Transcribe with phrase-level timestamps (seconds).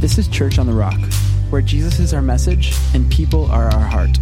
[0.00, 0.98] This is Church on the Rock,
[1.50, 4.16] where Jesus is our message and people are our heart.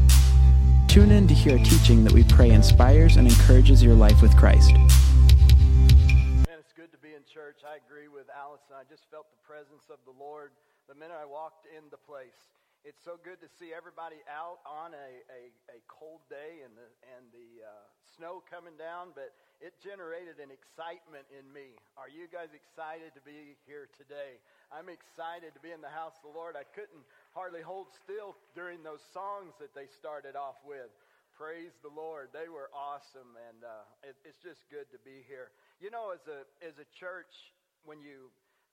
[0.88, 4.36] Tune in to hear a teaching that we pray inspires and encourages your life with
[4.36, 4.74] Christ.
[4.74, 7.62] Man, it's good to be in church.
[7.62, 8.74] I agree with Allison.
[8.74, 10.50] I just felt the presence of the Lord
[10.88, 12.57] the minute I walked in the place.
[12.86, 15.42] It's so good to see everybody out on a, a,
[15.74, 16.86] a cold day and the,
[17.18, 21.74] and the uh, snow coming down, but it generated an excitement in me.
[21.98, 24.38] Are you guys excited to be here today?
[24.70, 26.54] I'm excited to be in the house of the Lord.
[26.54, 27.02] I couldn't
[27.34, 30.94] hardly hold still during those songs that they started off with.
[31.34, 32.30] Praise the Lord.
[32.30, 35.50] They were awesome, and uh, it, it's just good to be here.
[35.82, 37.30] You know, as a, as a church,
[37.82, 38.30] when you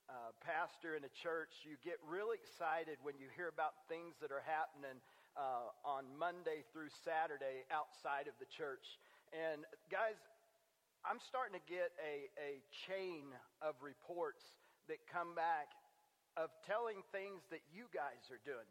[0.08, 4.30] uh, pastor in a church, you get really excited when you hear about things that
[4.30, 4.98] are happening
[5.34, 8.98] uh, on Monday through Saturday outside of the church.
[9.34, 10.16] And guys,
[11.02, 13.30] I'm starting to get a, a chain
[13.62, 14.42] of reports
[14.86, 15.74] that come back
[16.34, 18.68] of telling things that you guys are doing,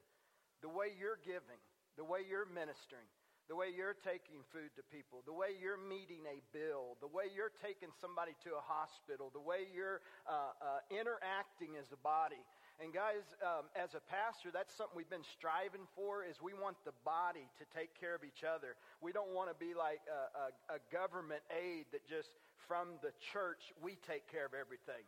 [0.61, 1.59] the way you're giving,
[1.97, 3.08] the way you're ministering,
[3.48, 7.30] the way you're taking food to people, the way you're meeting a bill, the way
[7.30, 12.42] you're taking somebody to a hospital, the way you're uh, uh, interacting as a body.
[12.82, 16.26] And guys, um, as a pastor, that's something we've been striving for.
[16.26, 18.76] Is we want the body to take care of each other.
[19.00, 22.34] We don't want to be like a, a, a government aid that just
[22.68, 25.06] from the church we take care of everything.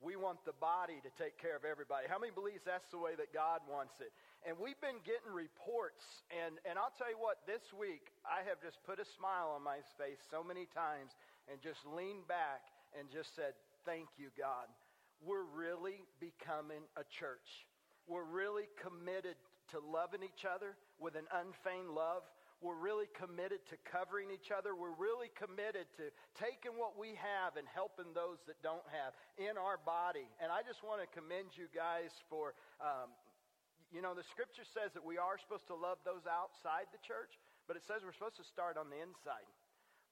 [0.00, 2.08] We want the body to take care of everybody.
[2.08, 4.08] How many believes that's the way that God wants it?
[4.48, 8.56] And we've been getting reports, and, and I'll tell you what, this week I have
[8.64, 11.12] just put a smile on my face so many times
[11.44, 13.52] and just leaned back and just said,
[13.84, 14.68] Thank you, God.
[15.20, 17.68] We're really becoming a church.
[18.08, 19.36] We're really committed
[19.72, 22.24] to loving each other with an unfeigned love.
[22.60, 24.76] We're really committed to covering each other.
[24.76, 29.56] We're really committed to taking what we have and helping those that don't have in
[29.56, 30.28] our body.
[30.44, 33.08] And I just want to commend you guys for, um,
[33.90, 37.34] you know, the scripture says that we are supposed to love those outside the church,
[37.66, 39.46] but it says we're supposed to start on the inside.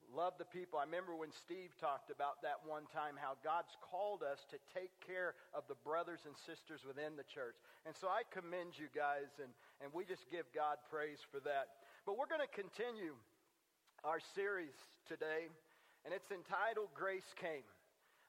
[0.08, 0.80] Love the people.
[0.80, 4.90] I remember when Steve talked about that one time, how God's called us to take
[5.04, 7.60] care of the brothers and sisters within the church.
[7.84, 9.52] And so I commend you guys, and,
[9.84, 11.84] and we just give God praise for that.
[12.08, 13.20] But we're going to continue
[14.00, 14.72] our series
[15.04, 15.52] today,
[16.08, 17.68] and it's entitled Grace Came.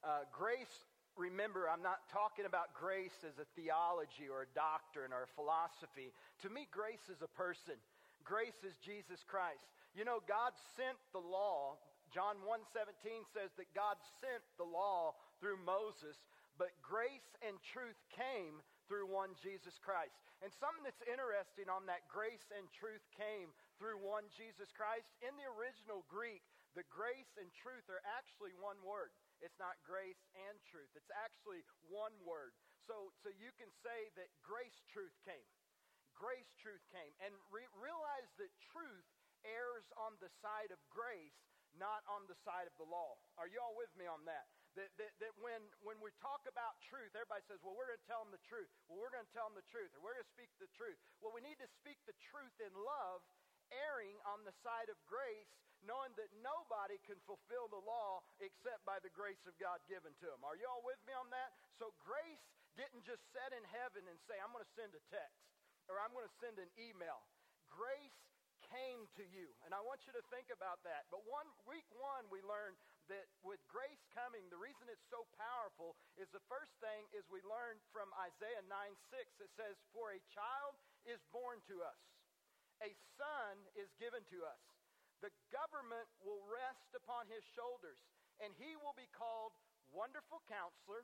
[0.04, 0.84] Uh, grace,
[1.20, 6.16] remember, I'm not talking about grace as a theology or a doctrine or a philosophy.
[6.42, 7.76] To me, grace is a person.
[8.24, 9.68] Grace is Jesus Christ.
[9.92, 11.76] You know, God sent the law.
[12.16, 15.14] John 1:17 says that God sent the law
[15.44, 16.16] through Moses,
[16.58, 20.16] but grace and truth came through one Jesus Christ.
[20.42, 25.12] And something that's interesting on that grace and truth came through one Jesus Christ.
[25.22, 26.42] In the original Greek,
[26.74, 29.12] the grace and truth are actually one word.
[29.40, 30.92] It's not grace and truth.
[30.96, 32.52] It's actually one word.
[32.88, 35.48] So, so you can say that grace truth came.
[36.18, 37.14] Grace truth came.
[37.24, 39.08] And re- realize that truth
[39.48, 41.38] errs on the side of grace,
[41.78, 43.16] not on the side of the law.
[43.40, 44.50] Are you all with me on that?
[44.78, 48.10] That, that, that when, when we talk about truth, everybody says, well, we're going to
[48.10, 48.70] tell them the truth.
[48.86, 51.00] Well, we're going to tell them the truth, or we're going to speak the truth.
[51.24, 53.26] Well, we need to speak the truth in love,
[53.74, 55.50] erring on the side of grace,
[55.86, 60.28] knowing that nobody can fulfill the law except by the grace of God given to
[60.28, 60.42] them.
[60.44, 61.56] Are you all with me on that?
[61.80, 62.44] So grace
[62.76, 65.44] didn't just sit in heaven and say, I'm going to send a text,
[65.92, 67.20] or I'm going to send an email.
[67.72, 68.16] Grace
[68.68, 69.50] came to you.
[69.66, 71.10] And I want you to think about that.
[71.10, 72.78] But one week one we learned
[73.10, 77.42] that with grace coming, the reason it's so powerful is the first thing is we
[77.42, 78.70] learned from Isaiah 9
[79.10, 79.42] 6.
[79.42, 80.78] It says, For a child
[81.10, 82.00] is born to us,
[82.86, 84.62] a son is given to us.
[85.20, 88.00] The government will rest upon his shoulders,
[88.40, 89.52] and he will be called
[89.92, 91.04] Wonderful Counselor.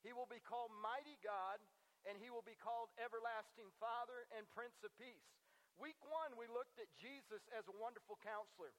[0.00, 1.60] He will be called Mighty God,
[2.08, 5.28] and he will be called Everlasting Father and Prince of Peace.
[5.76, 8.72] Week one, we looked at Jesus as a wonderful counselor.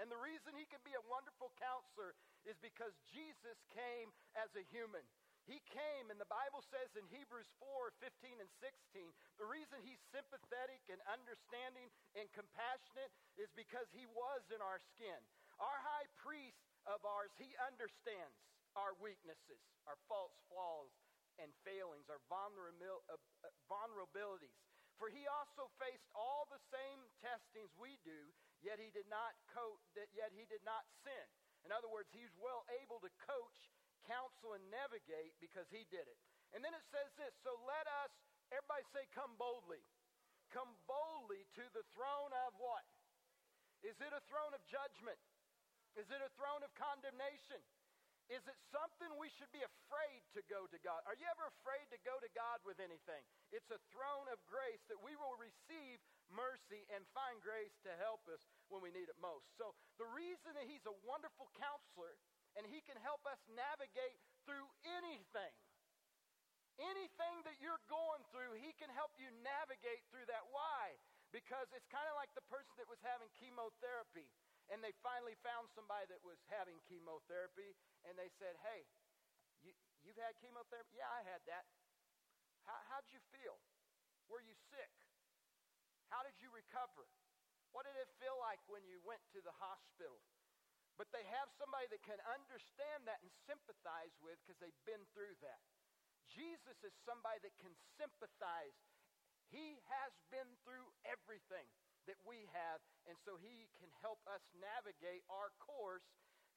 [0.00, 2.14] And the reason he could be a wonderful counselor
[2.46, 5.02] is because Jesus came as a human.
[5.48, 9.08] He came, and the Bible says in Hebrews 4 15 and 16,
[9.40, 13.08] the reason he's sympathetic and understanding and compassionate
[13.40, 15.16] is because he was in our skin.
[15.56, 18.36] Our high priest of ours, he understands
[18.76, 20.92] our weaknesses, our false flaws
[21.40, 24.52] and failings, our uh, uh, vulnerabilities.
[25.00, 29.78] For he also faced all the same testings we do, yet he did not co-
[29.94, 31.24] yet he did not sin.
[31.62, 33.58] In other words, he's well able to coach,
[34.08, 36.18] counsel, and navigate because he did it.
[36.56, 38.12] And then it says this, so let us,
[38.48, 39.84] everybody say, come boldly.
[40.48, 42.88] Come boldly to the throne of what?
[43.84, 45.20] Is it a throne of judgment?
[45.94, 47.60] Is it a throne of condemnation?
[48.28, 51.00] Is it something we should be afraid to go to God?
[51.08, 53.24] Are you ever afraid to go to God with anything?
[53.48, 55.96] It's a throne of grace that we will receive
[56.28, 59.48] mercy and find grace to help us when we need it most.
[59.56, 62.20] So, the reason that He's a wonderful counselor
[62.58, 64.66] and He can help us navigate through
[64.98, 65.54] anything,
[66.82, 70.42] anything that you're going through, He can help you navigate through that.
[70.50, 70.98] Why?
[71.30, 74.26] Because it's kind of like the person that was having chemotherapy
[74.68, 77.72] and they finally found somebody that was having chemotherapy
[78.04, 78.84] and they said, Hey,
[79.64, 79.72] you,
[80.04, 81.00] you've had chemotherapy?
[81.00, 81.64] Yeah, I had that.
[82.68, 83.56] How, how'd you feel?
[84.28, 84.92] Were you sick?
[86.12, 87.08] How did you recover?
[87.72, 90.20] What did it feel like when you went to the hospital?
[90.98, 95.38] But they have somebody that can understand that and sympathize with because they've been through
[95.46, 95.62] that.
[96.26, 98.74] Jesus is somebody that can sympathize.
[99.48, 101.64] He has been through everything
[102.10, 106.04] that we have, and so he can help us navigate our course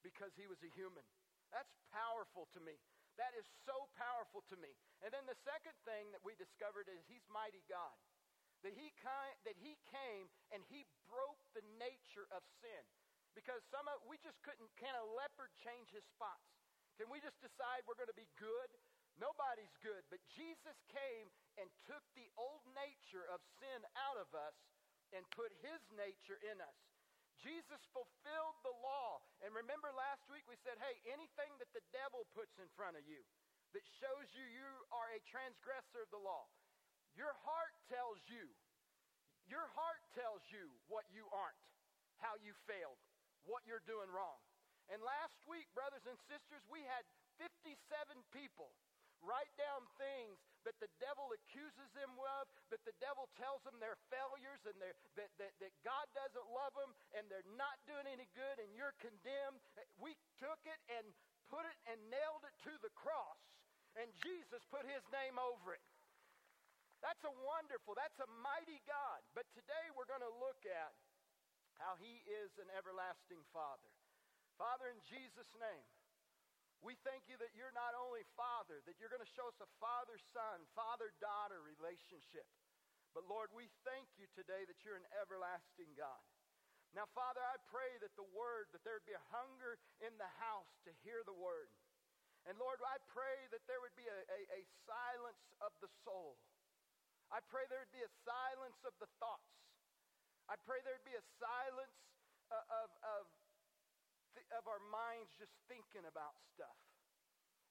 [0.01, 1.05] because he was a human.
[1.53, 2.75] That's powerful to me.
[3.19, 4.71] That is so powerful to me.
[5.03, 7.93] And then the second thing that we discovered is he's mighty God.
[8.63, 8.93] That he,
[9.45, 12.83] that he came and he broke the nature of sin.
[13.33, 16.43] Because some of we just couldn't, can a leopard change his spots?
[16.99, 18.69] Can we just decide we're going to be good?
[19.19, 20.03] Nobody's good.
[20.11, 21.27] But Jesus came
[21.59, 24.55] and took the old nature of sin out of us
[25.11, 26.79] and put his nature in us.
[27.41, 29.23] Jesus fulfilled the law.
[29.41, 33.03] And remember last week we said, hey, anything that the devil puts in front of
[33.09, 33.19] you
[33.73, 36.45] that shows you you are a transgressor of the law,
[37.15, 38.45] your heart tells you,
[39.47, 41.59] your heart tells you what you aren't,
[42.19, 42.99] how you failed,
[43.45, 44.37] what you're doing wrong.
[44.91, 47.07] And last week, brothers and sisters, we had
[47.39, 47.77] 57
[48.35, 48.73] people
[49.21, 53.97] write down things that the devil accuses them of, that the devil tells them they're
[54.09, 58.29] failures and they're, that, that, that God doesn't love them and they're not doing any
[58.33, 59.61] good and you're condemned.
[60.01, 61.05] We took it and
[61.49, 63.41] put it and nailed it to the cross,
[63.99, 65.83] and Jesus put his name over it.
[67.03, 69.19] That's a wonderful, that's a mighty God.
[69.33, 70.93] But today we're going to look at
[71.81, 73.89] how he is an everlasting Father.
[74.55, 75.87] Father, in Jesus' name,
[76.81, 79.69] we thank you that you're not only Father, that you're going to show us a
[79.77, 82.45] father son, father daughter relationship.
[83.13, 86.23] But Lord, we thank you today that you're an everlasting God.
[86.91, 90.31] Now, Father, I pray that the word, that there would be a hunger in the
[90.43, 91.71] house to hear the word.
[92.43, 96.35] And Lord, I pray that there would be a, a, a silence of the soul.
[97.31, 99.70] I pray there would be a silence of the thoughts.
[100.51, 101.95] I pray there would be a silence
[102.51, 103.23] uh, of, of
[104.55, 106.79] of our minds just thinking about stuff.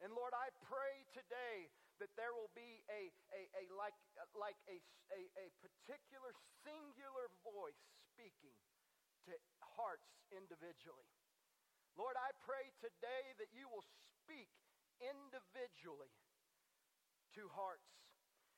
[0.00, 1.68] And Lord, I pray today
[2.00, 3.96] that there will be a, a, a like,
[4.32, 4.80] like a,
[5.12, 6.32] a, a particular
[6.64, 7.80] singular voice
[8.12, 8.56] speaking
[9.28, 9.36] to
[9.76, 11.08] hearts individually.
[11.96, 13.84] Lord, I pray today that you will
[14.24, 14.48] speak
[15.04, 16.12] individually
[17.36, 17.88] to hearts.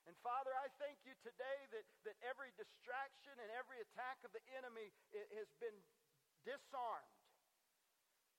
[0.06, 3.31] And Father, I thank you today that, that every distraction
[3.62, 4.90] every attack of the enemy
[5.38, 5.78] has been
[6.42, 7.14] disarmed.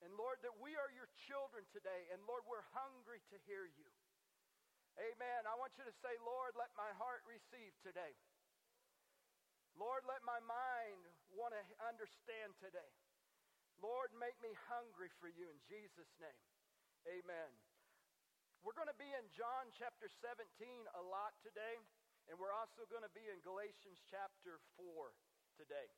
[0.04, 2.12] And Lord, that we are your children today.
[2.12, 3.88] And Lord, we're hungry to hear you.
[5.00, 5.48] Amen.
[5.48, 8.12] I want you to say, Lord, let my heart receive today.
[9.80, 12.92] Lord, let my mind want to understand today.
[13.80, 16.44] Lord, make me hungry for you in Jesus' name.
[17.08, 17.50] Amen.
[18.62, 20.36] We're going to be in John chapter 17
[21.00, 21.80] a lot today,
[22.32, 25.12] and we're also going to be in Galatians chapter 4
[25.60, 25.90] today.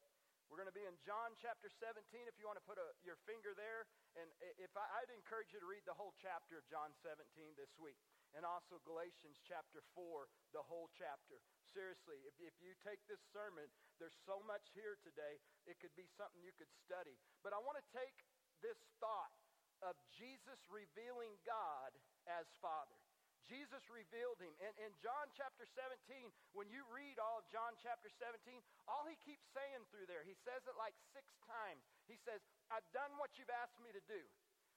[0.50, 1.98] We're going to be in John chapter 17
[2.30, 3.90] if you want to put a, your finger there.
[4.14, 4.30] And
[4.62, 7.18] if I, I'd encourage you to read the whole chapter of John 17
[7.58, 7.98] this week.
[8.38, 11.42] And also Galatians chapter 4, the whole chapter.
[11.74, 13.66] Seriously, if, if you take this sermon,
[13.98, 17.18] there's so much here today, it could be something you could study.
[17.42, 18.16] But I want to take
[18.62, 19.34] this thought
[19.82, 21.90] of Jesus revealing God
[22.30, 22.96] as Father.
[23.46, 24.54] Jesus revealed him.
[24.62, 29.18] And in John chapter 17, when you read all of John chapter 17, all he
[29.22, 31.86] keeps saying through there, he says it like six times.
[32.10, 32.42] He says,
[32.74, 34.22] I've done what you've asked me to do.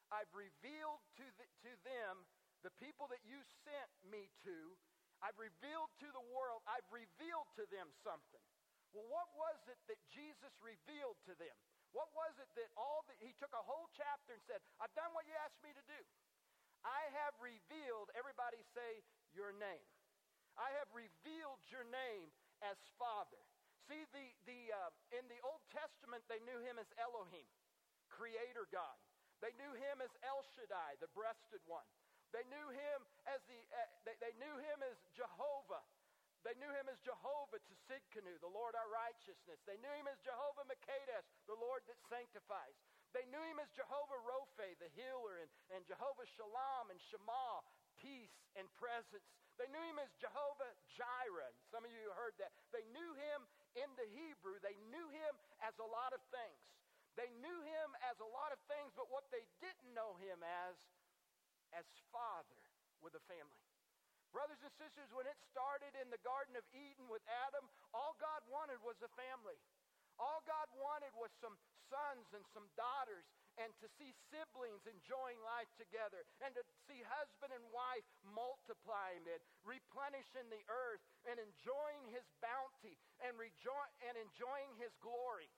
[0.08, 2.25] I've revealed to, the, to them
[2.64, 4.56] the people that you sent me to.
[5.20, 8.44] I've revealed to the world, I've revealed to them something.
[8.94, 11.56] Well, what was it that Jesus revealed to them?
[11.92, 15.12] What was it that all that he took a whole chapter and said, I've done
[15.12, 16.00] what you asked me to do.
[16.87, 19.02] I have revealed, everybody say
[19.35, 19.88] your name.
[20.58, 22.28] I have revealed your name
[22.66, 23.38] as Father.
[23.87, 27.47] See, the, the, uh, in the Old Testament, they knew him as Elohim,
[28.11, 28.99] Creator God.
[29.38, 31.87] They knew him as El Shaddai, the breasted one.
[32.35, 32.99] They knew him
[33.30, 35.80] as the, uh, they, they knew him as Jehovah.
[36.44, 37.58] They knew him as Jehovah
[37.88, 39.58] Tsidkenu, the Lord our righteousness.
[39.64, 42.76] They knew him as Jehovah Makadesh, the Lord that sanctifies.
[43.17, 47.65] They knew him as Jehovah Rophe, the healer, and, and Jehovah Shalom and Shammah,
[48.00, 49.25] peace and presence.
[49.57, 51.53] They knew him as Jehovah Jireh.
[51.73, 52.55] Some of you heard that.
[52.71, 54.61] They knew him in the Hebrew.
[54.62, 55.33] They knew him
[55.65, 56.62] as a lot of things.
[57.19, 60.79] They knew him as a lot of things, but what they didn't know him as,
[61.75, 61.83] as
[62.15, 62.62] Father
[63.03, 63.59] with a family.
[64.31, 68.45] Brothers and sisters, when it started in the Garden of Eden with Adam, all God
[68.47, 69.59] wanted was a family.
[70.18, 71.54] All God wanted was some
[71.88, 73.25] sons and some daughters
[73.58, 79.42] and to see siblings enjoying life together and to see husband and wife multiplying it,
[79.66, 82.94] replenishing the earth and enjoying his bounty
[83.25, 85.50] and, rejo- and enjoying his glory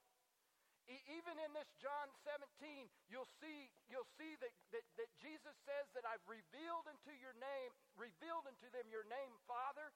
[0.88, 6.02] even in this John 17, you'll see, you'll see that, that, that Jesus says that
[6.02, 9.94] I've revealed into your name, revealed into them your name, Father.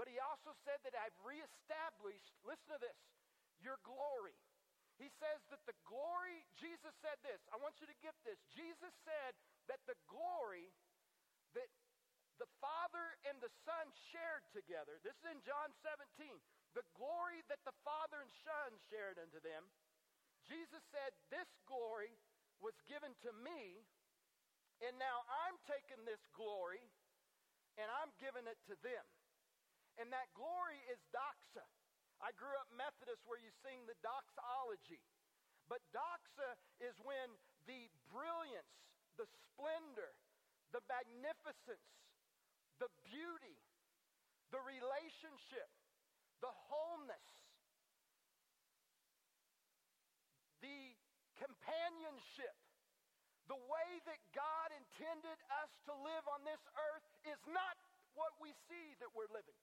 [0.00, 2.96] But he also said that I've reestablished, listen to this,
[3.62, 4.36] your glory.
[5.00, 7.40] He says that the glory, Jesus said this.
[7.50, 8.38] I want you to get this.
[8.52, 9.32] Jesus said
[9.66, 10.70] that the glory
[11.56, 11.70] that
[12.38, 16.28] the Father and the Son shared together, this is in John 17,
[16.76, 19.64] the glory that the Father and Son shared unto them
[20.46, 22.10] Jesus said, This glory
[22.58, 23.82] was given to me,
[24.82, 26.82] and now I'm taking this glory
[27.80, 29.04] and I'm giving it to them.
[29.96, 31.64] And that glory is doxa.
[32.22, 35.02] I grew up Methodist where you sing the doxology.
[35.66, 37.28] But doxa is when
[37.66, 38.74] the brilliance,
[39.18, 40.14] the splendor,
[40.70, 41.90] the magnificence,
[42.78, 43.58] the beauty,
[44.54, 45.68] the relationship,
[46.38, 47.26] the wholeness,
[50.62, 50.94] the
[51.42, 52.54] companionship,
[53.50, 57.74] the way that God intended us to live on this earth is not
[58.14, 59.58] what we see that we're living.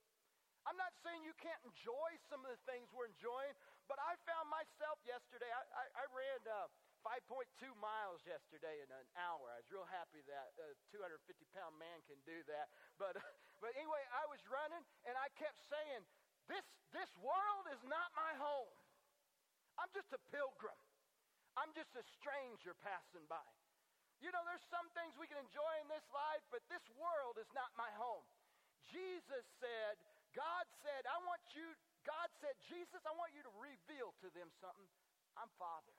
[0.70, 3.58] I'm not saying you can't enjoy some of the things we're enjoying,
[3.90, 6.70] but I found myself yesterday, I, I, I ran uh,
[7.02, 9.50] 5.2 miles yesterday in an hour.
[9.50, 11.26] I was real happy that a 250
[11.58, 12.70] pound man can do that.
[13.02, 13.18] But,
[13.66, 16.06] but anyway, I was running and I kept saying,
[16.46, 16.62] this,
[16.94, 18.70] this world is not my home.
[19.82, 20.78] I'm just a pilgrim.
[21.58, 23.42] I'm just a stranger passing by.
[24.22, 27.50] You know, there's some things we can enjoy in this life, but this world is
[27.58, 28.28] not my home.
[28.92, 29.96] Jesus said,
[30.36, 31.66] God said, I want you,
[32.06, 34.90] God said, Jesus, I want you to reveal to them something.
[35.38, 35.96] I'm Father.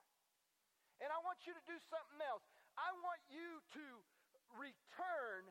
[1.01, 2.45] And I want you to do something else.
[2.77, 3.85] I want you to
[4.55, 5.49] return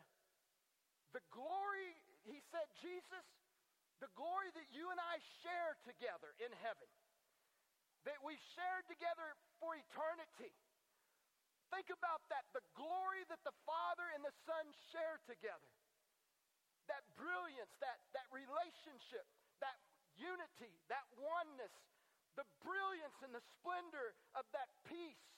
[1.14, 1.98] the glory,
[2.30, 3.26] he said, Jesus,
[3.98, 6.88] the glory that you and I share together in heaven,
[8.06, 10.54] that we shared together for eternity.
[11.74, 15.70] Think about that the glory that the Father and the Son share together.
[16.90, 19.24] That brilliance, that, that relationship,
[19.62, 19.78] that
[20.18, 21.72] unity, that oneness,
[22.34, 25.30] the brilliance and the splendor of that peace.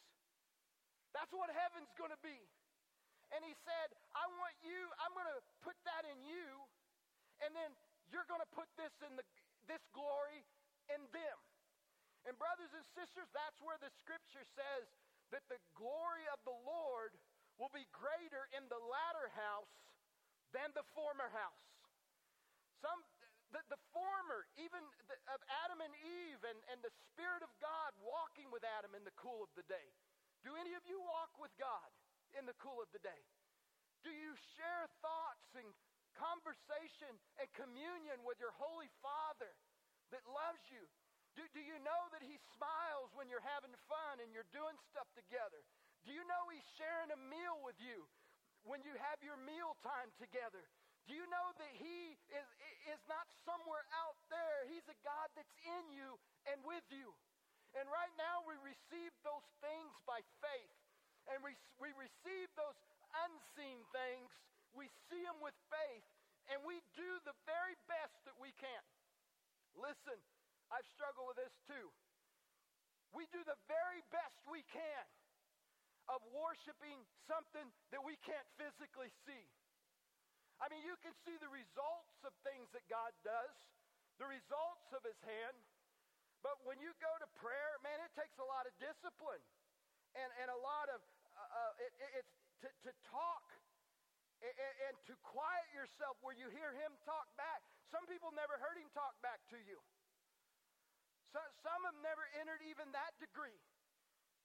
[1.11, 2.39] That's what heaven's going to be.
[3.35, 6.47] And he said, I want you, I'm going to put that in you,
[7.43, 7.71] and then
[8.11, 9.23] you're going to put this in the,
[9.71, 10.43] this glory
[10.91, 11.37] in them.
[12.27, 14.85] And, brothers and sisters, that's where the scripture says
[15.33, 17.15] that the glory of the Lord
[17.55, 19.71] will be greater in the latter house
[20.51, 21.67] than the former house.
[22.79, 22.99] Some,
[23.51, 27.91] the, the former, even the, of Adam and Eve and, and the Spirit of God
[28.01, 29.87] walking with Adam in the cool of the day.
[30.41, 31.89] Do any of you walk with God
[32.33, 33.21] in the cool of the day?
[34.01, 35.67] Do you share thoughts and
[36.17, 39.53] conversation and communion with your Holy Father
[40.09, 40.81] that loves you
[41.35, 45.07] do, do you know that he smiles when you're having fun and you're doing stuff
[45.15, 45.63] together?
[46.03, 48.03] Do you know he's sharing a meal with you
[48.65, 50.61] when you have your meal time together?
[51.09, 52.47] Do you know that he is,
[52.93, 54.69] is not somewhere out there?
[54.69, 57.09] He's a God that's in you and with you.
[57.73, 60.75] And right now we receive those things by faith.
[61.31, 62.77] And we, we receive those
[63.27, 64.29] unseen things.
[64.77, 66.05] We see them with faith.
[66.53, 68.83] And we do the very best that we can.
[69.77, 70.19] Listen,
[70.69, 71.87] I've struggled with this too.
[73.15, 75.05] We do the very best we can
[76.11, 77.63] of worshiping something
[77.95, 79.43] that we can't physically see.
[80.59, 83.55] I mean, you can see the results of things that God does,
[84.21, 85.57] the results of His hand.
[86.45, 89.41] But when you go to prayer, man, it takes a lot of discipline
[90.13, 90.99] and, and a lot of
[91.31, 93.45] uh, uh, it, it, it's to, to talk
[94.43, 97.63] and, and to quiet yourself where you hear Him talk back.
[97.89, 99.79] Some people never heard Him talk back to you.
[101.31, 103.55] So, some have never entered even that degree.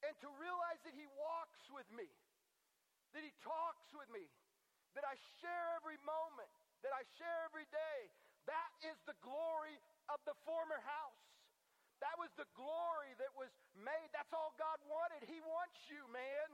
[0.05, 2.09] And to realize that He walks with me,
[3.17, 4.29] that He talks with me,
[4.99, 6.53] that I share every moment,
[6.85, 7.99] that I share every day,
[8.49, 9.76] that is the glory
[10.12, 11.25] of the former house.
[12.05, 14.09] That was the glory that was made.
[14.12, 15.25] That's all God wanted.
[15.25, 16.49] He wants you, man.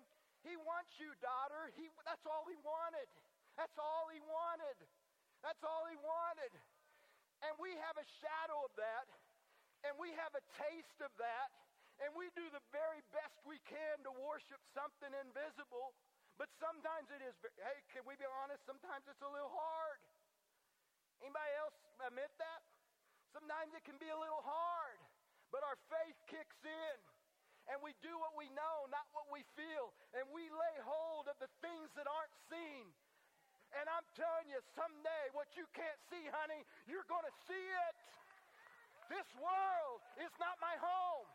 [0.47, 1.71] He wants you, daughter.
[1.75, 3.11] He, that's all he wanted.
[3.59, 4.79] That's all he wanted.
[5.43, 6.53] That's all he wanted.
[7.43, 9.07] And we have a shadow of that,
[9.83, 11.51] and we have a taste of that,
[12.03, 15.95] and we do the very best we can to worship something invisible.
[16.35, 18.67] But sometimes it is, hey, can we be honest?
[18.67, 19.99] Sometimes it's a little hard.
[21.23, 22.61] Anybody else admit that?
[23.31, 24.99] Sometimes it can be a little hard,
[25.55, 26.97] but our faith kicks in
[27.71, 31.39] and we do what we know, not what we feel, and we lay hold of
[31.39, 32.91] the things that aren't seen.
[33.79, 37.95] And I'm telling you, someday, what you can't see, honey, you're going to see it.
[39.09, 41.29] This world is not my home.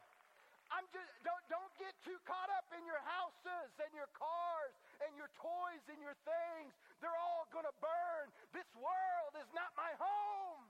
[0.72, 5.12] I'm just don't don't get too caught up in your houses and your cars and
[5.16, 6.72] your toys and your things.
[7.00, 8.26] They're all going to burn.
[8.52, 10.66] This world is not my home.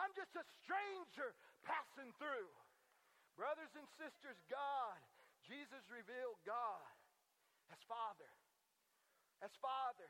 [0.00, 2.48] I'm just a stranger passing through.
[3.36, 4.98] Brothers and sisters, God,
[5.48, 6.92] Jesus revealed God
[7.72, 8.28] as Father.
[9.40, 10.08] As Father.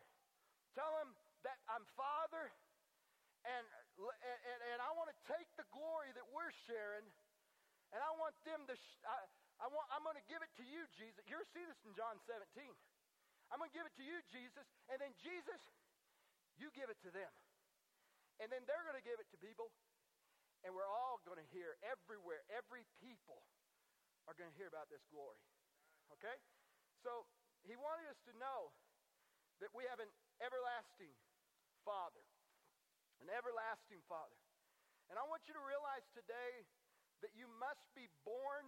[0.75, 2.51] Tell him that I'm Father,
[3.45, 3.65] and,
[3.99, 7.03] and, and I want to take the glory that we're sharing,
[7.93, 9.17] and I want them to, sh- I,
[9.61, 11.21] I want, I'm going to give it to you, Jesus.
[11.29, 12.41] You'll see this in John 17.
[13.53, 15.61] I'm going to give it to you, Jesus, and then Jesus,
[16.57, 17.29] you give it to them.
[18.41, 19.69] And then they're going to give it to people,
[20.65, 23.45] and we're all going to hear everywhere, every people
[24.25, 25.39] are going to hear about this glory.
[26.17, 26.37] Okay?
[27.05, 27.29] So
[27.69, 28.73] he wanted us to know
[29.61, 31.13] that we have an everlasting
[31.85, 32.25] Father.
[33.21, 34.39] An everlasting Father.
[35.13, 36.65] And I want you to realize today
[37.23, 38.67] that you must be born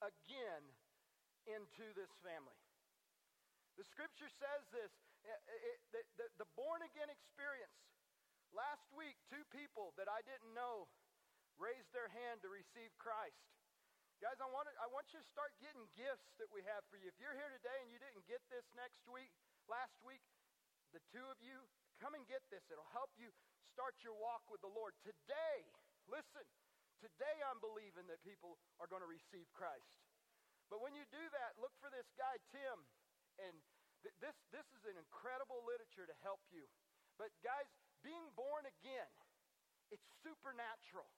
[0.00, 0.62] again
[1.50, 2.56] into this family.
[3.78, 4.90] The scripture says this
[5.22, 7.74] it, it, the, the, born again experience.
[8.54, 10.88] Last week, two people that I didn't know
[11.60, 13.38] raised their hand to receive Christ.
[14.18, 16.98] Guys, I want, to, I want you to start getting gifts that we have for
[16.98, 17.06] you.
[17.06, 19.30] If you're here today and you didn't get this next week,
[19.70, 20.22] last week,
[20.90, 21.54] the two of you,
[22.02, 22.64] come and get this.
[22.72, 23.30] It'll help you
[23.70, 24.96] start your walk with the Lord.
[25.06, 25.58] Today,
[26.10, 26.42] listen,
[27.00, 29.88] today I'm believing that people are going to receive Christ.
[30.68, 32.76] But when you do that, look for this guy, Tim.
[33.40, 33.54] And
[34.04, 36.66] th- this, this is an incredible literature to help you.
[37.16, 37.66] But guys,
[38.04, 39.10] being born again,
[39.88, 41.08] it's supernatural.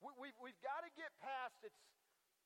[0.00, 1.76] We, we've, we've got to get past it's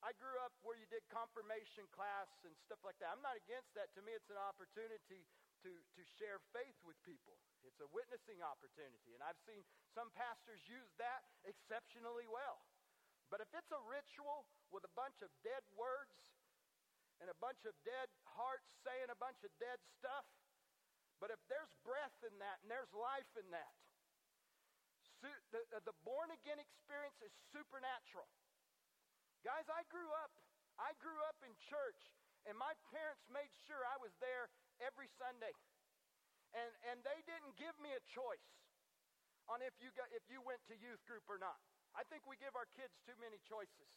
[0.01, 3.13] I grew up where you did confirmation class and stuff like that.
[3.13, 3.93] I'm not against that.
[3.93, 5.29] To me, it's an opportunity
[5.65, 7.37] to, to share faith with people.
[7.65, 9.13] It's a witnessing opportunity.
[9.13, 9.61] And I've seen
[9.93, 12.65] some pastors use that exceptionally well.
[13.29, 16.17] But if it's a ritual with a bunch of dead words
[17.23, 20.27] and a bunch of dead hearts saying a bunch of dead stuff,
[21.23, 23.77] but if there's breath in that and there's life in that,
[25.21, 28.25] the, uh, the born again experience is supernatural.
[29.45, 30.33] Guys, I grew up,
[30.81, 32.01] I grew up in church,
[32.49, 34.49] and my parents made sure I was there
[34.85, 35.53] every Sunday.
[36.57, 38.51] And, and they didn't give me a choice
[39.47, 41.59] on if you, got, if you went to youth group or not.
[41.95, 43.91] I think we give our kids too many choices.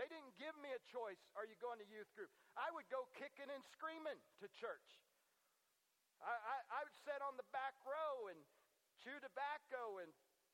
[0.00, 2.30] They didn't give me a choice, are you going to youth group?
[2.54, 4.88] I would go kicking and screaming to church.
[6.22, 8.38] I, I, I would sit on the back row and
[9.02, 10.10] chew tobacco and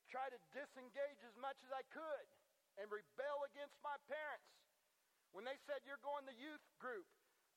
[0.08, 2.26] try to disengage as much as I could
[2.80, 4.48] and rebel against my parents.
[5.36, 7.06] When they said, You're going to youth group,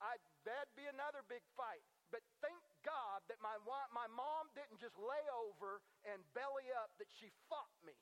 [0.03, 1.85] I, that'd be another big fight.
[2.11, 3.59] But thank God that my,
[3.91, 7.95] my mom didn't just lay over and belly up, that she fought me.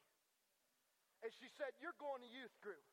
[1.25, 2.85] And she said, You're going to youth group.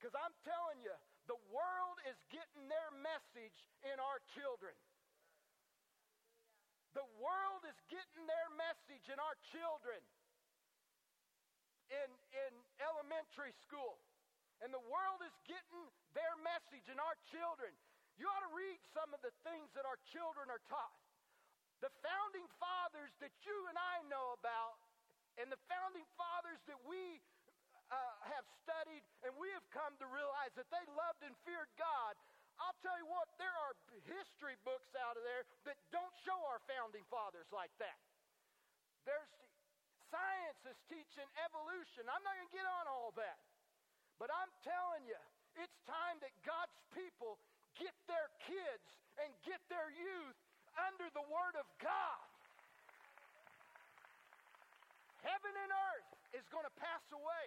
[0.00, 0.96] Because I'm telling you,
[1.28, 4.72] the world is getting their message in our children.
[6.96, 10.00] The world is getting their message in our children
[11.92, 14.00] in, in elementary school.
[14.64, 15.84] And the world is getting
[16.16, 17.70] their message in our children.
[18.18, 20.98] You ought to read some of the things that our children are taught.
[21.84, 24.76] The founding fathers that you and I know about,
[25.40, 27.20] and the founding fathers that we
[27.90, 32.14] uh, have studied and we have come to realize that they loved and feared God.
[32.60, 33.72] I'll tell you what, there are
[34.04, 37.96] history books out of there that don't show our founding fathers like that.
[39.08, 39.32] There's
[40.12, 42.04] science is teaching evolution.
[42.10, 43.40] I'm not going to get on all that.
[44.20, 45.16] But I'm telling you,
[45.56, 47.40] it's time that God's people
[47.78, 48.88] get their kids
[49.22, 50.38] and get their youth
[50.74, 52.24] under the Word of God.
[55.20, 57.46] Heaven and earth is going to pass away,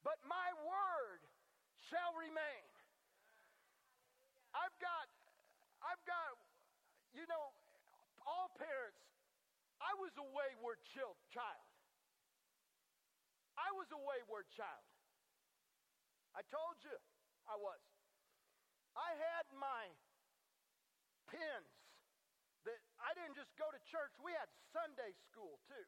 [0.00, 1.20] but my Word
[1.90, 2.64] shall remain.
[4.56, 5.06] I've got,
[5.84, 6.34] I've got,
[7.12, 7.52] you know,
[8.24, 9.04] all parents,
[9.80, 11.68] I was a wayward child.
[13.58, 14.84] I was a wayward child.
[16.36, 16.96] I told you
[17.48, 17.87] I was.
[18.98, 19.94] I had my
[21.30, 21.70] pins
[22.66, 25.86] that I didn't just go to church, we had Sunday school too.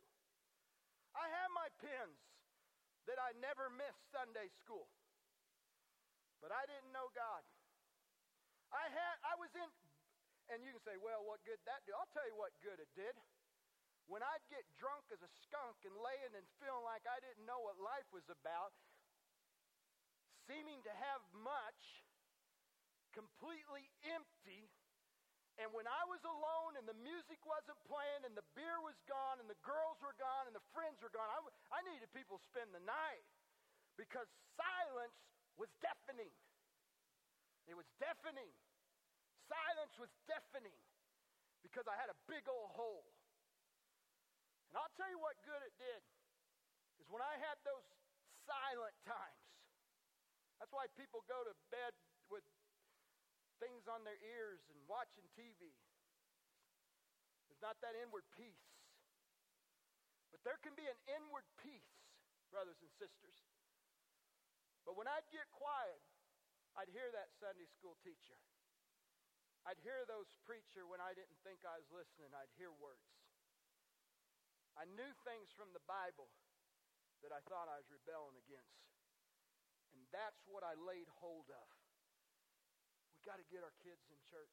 [1.18, 2.22] I had my pins
[3.10, 4.86] that I never missed Sunday school.
[6.38, 7.42] But I didn't know God.
[8.70, 9.66] I had I was in
[10.50, 11.94] and you can say, well, what good that do?
[11.94, 13.14] I'll tell you what good it did.
[14.10, 17.62] When I'd get drunk as a skunk and laying and feeling like I didn't know
[17.62, 18.74] what life was about,
[20.50, 22.02] seeming to have much,
[23.12, 24.70] completely empty,
[25.60, 29.44] and when I was alone and the music wasn't playing and the beer was gone
[29.44, 32.46] and the girls were gone and the friends were gone, I, I needed people to
[32.48, 33.28] spend the night
[34.00, 34.24] because
[34.56, 35.20] silence
[35.60, 36.32] was deafening.
[37.68, 38.48] It was deafening.
[39.52, 40.80] Silence was deafening
[41.60, 43.04] because I had a big old hole.
[44.72, 46.00] And I'll tell you what good it did
[47.04, 47.84] is when I had those
[48.48, 49.44] silent times.
[50.56, 51.92] That's why people go to bed
[52.32, 52.44] with
[53.60, 55.70] things on their ears and watching TV.
[57.46, 58.66] There's not that inward peace.
[60.32, 61.92] But there can be an inward peace,
[62.48, 63.38] brothers and sisters.
[64.88, 66.00] But when I'd get quiet,
[66.78, 68.38] I'd hear that Sunday school teacher.
[69.68, 72.32] I'd hear those preacher when I didn't think I was listening.
[72.32, 73.04] I'd hear words.
[74.78, 76.32] I knew things from the Bible
[77.20, 78.80] that I thought I was rebelling against.
[79.92, 81.68] And that's what I laid hold of.
[83.20, 84.48] We got to get our kids in church.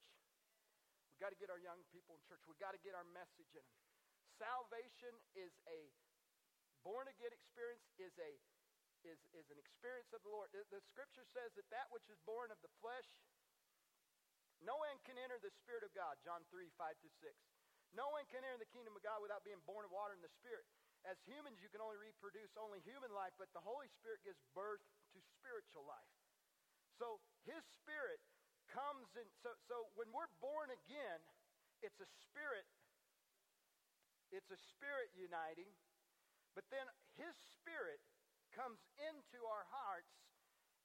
[1.15, 2.43] We've got to get our young people in church.
[2.43, 3.81] We've got to get our message in them.
[4.35, 5.79] Salvation is a
[6.83, 8.31] born again experience is a
[9.07, 10.51] is, is an experience of the Lord.
[10.51, 13.07] The, the scripture says that that which is born of the flesh
[14.65, 17.29] no one can enter the Spirit of God, John 3, 5 through 6.
[17.93, 20.33] No one can enter the kingdom of God without being born of water and the
[20.41, 20.65] Spirit.
[21.05, 24.81] As humans, you can only reproduce only human life, but the Holy Spirit gives birth
[25.13, 26.11] to spiritual life.
[26.97, 28.19] So His Spirit
[28.71, 29.27] comes in.
[29.43, 31.21] So, so when we're born again,
[31.81, 32.67] it's a spirit.
[34.31, 35.71] It's a spirit uniting,
[36.51, 36.83] but then
[37.15, 38.03] His Spirit
[38.51, 40.11] comes into our hearts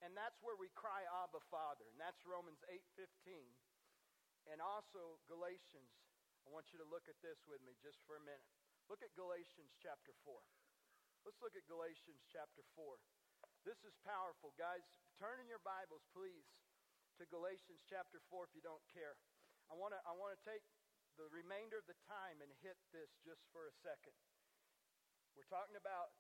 [0.03, 1.87] and that's where we cry Abba Father.
[1.87, 3.55] And that's Romans 8:15.
[4.51, 5.95] And also Galatians.
[6.43, 8.51] I want you to look at this with me just for a minute.
[8.91, 10.43] Look at Galatians chapter 4.
[11.23, 12.99] Let's look at Galatians chapter 4.
[13.63, 14.83] This is powerful, guys.
[15.23, 16.43] Turn in your Bibles, please,
[17.21, 19.17] to Galatians chapter 4 if you don't care.
[19.69, 20.65] I want to I want to take
[21.21, 24.17] the remainder of the time and hit this just for a second.
[25.37, 26.13] We're talking about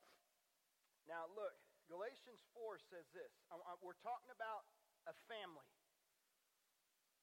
[1.08, 1.56] now look,
[1.90, 3.32] Galatians 4 says this.
[3.82, 4.64] We're talking about
[5.08, 5.68] a family.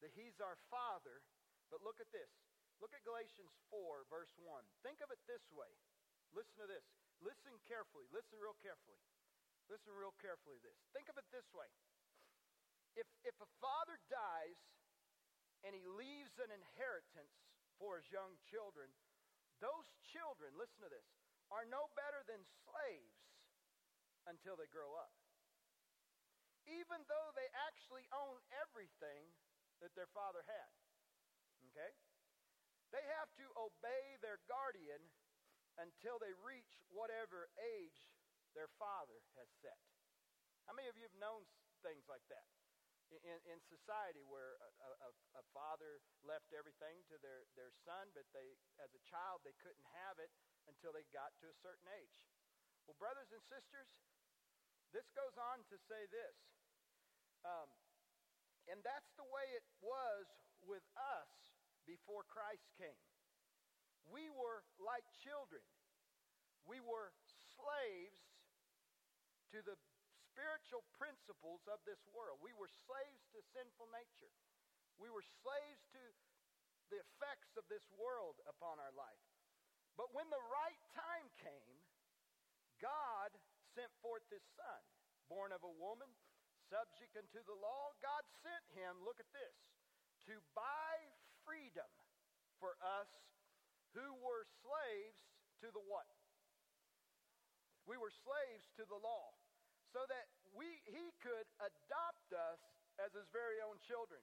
[0.03, 1.23] That he's our father.
[1.69, 2.32] But look at this.
[2.79, 4.63] Look at Galatians 4, verse 1.
[4.82, 5.69] Think of it this way.
[6.32, 6.86] Listen to this.
[7.19, 8.08] Listen carefully.
[8.10, 8.97] Listen real carefully.
[9.67, 10.79] Listen real carefully to this.
[10.95, 11.67] Think of it this way.
[12.97, 13.48] If, if a
[14.39, 14.60] dies
[15.67, 17.36] and he leaves an inheritance
[17.75, 18.88] for his young children,
[19.60, 21.08] those children, listen to this,
[21.52, 23.19] are no better than slaves
[24.23, 25.12] until they grow up.
[26.69, 29.36] Even though they actually own everything
[29.84, 30.71] that their father had.
[31.71, 31.91] Okay?
[32.95, 35.02] They have to obey their guardian
[35.75, 37.99] until they reach whatever age
[38.54, 39.80] their father has set.
[40.67, 41.47] How many of you have known
[41.82, 42.45] things like that?
[43.09, 44.69] In, in society where a,
[45.01, 49.57] a, a father left everything to their, their son, but they, as a child, they
[49.57, 50.29] couldn't have it
[50.69, 52.21] until they got to a certain age.
[52.85, 53.89] Well, brothers and sisters,
[54.93, 56.37] this goes on to say this.
[57.41, 57.69] Um,
[58.69, 60.29] and that's the way it was
[60.61, 61.33] with us
[61.89, 63.01] before Christ came.
[64.05, 65.65] We were like children.
[66.69, 67.09] We were
[67.57, 68.21] slaves
[69.49, 69.73] to the
[70.39, 72.39] spiritual principles of this world.
[72.39, 74.32] We were slaves to sinful nature.
[74.95, 76.04] We were slaves to
[76.88, 79.19] the effects of this world upon our life.
[79.99, 81.75] But when the right time came,
[82.80, 83.36] God
[83.75, 84.80] sent forth his son,
[85.28, 86.08] born of a woman,
[86.71, 87.91] subject unto the law.
[87.99, 89.60] God sent him, look at this,
[90.32, 90.95] to buy
[91.43, 91.91] freedom
[92.63, 93.12] for us
[93.91, 95.19] who were slaves
[95.60, 96.08] to the what?
[97.84, 99.36] We were slaves to the law.
[99.89, 102.62] So that we he could adopt us
[103.02, 104.21] as his very own children.